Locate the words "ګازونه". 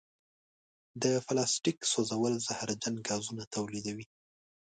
3.07-3.43